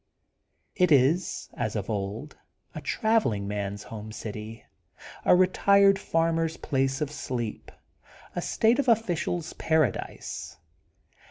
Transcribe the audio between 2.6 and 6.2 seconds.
a travelling man's home city, a retired